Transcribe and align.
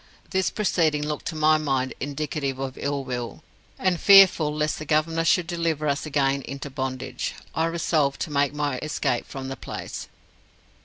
This 0.31 0.49
proceeding 0.49 1.03
looked 1.07 1.27
to 1.27 1.35
my 1.35 1.59
mind 1.59 1.93
indicative 1.99 2.57
of 2.57 2.75
ill 2.75 3.03
will; 3.03 3.43
and, 3.77 3.99
fearful 3.99 4.51
lest 4.51 4.79
the 4.79 4.85
Governor 4.85 5.23
should 5.23 5.45
deliver 5.45 5.87
us 5.87 6.07
again 6.07 6.41
into 6.41 6.71
bondage, 6.71 7.35
I 7.53 7.67
resolved 7.67 8.19
to 8.21 8.31
make 8.31 8.51
my 8.51 8.79
escape 8.79 9.27
from 9.27 9.47
the 9.47 9.55
place. 9.55 10.07